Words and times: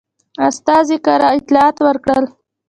استازي 0.47 0.97
کره 1.05 1.27
اطلاعات 1.37 1.77
ورکړل. 1.85 2.25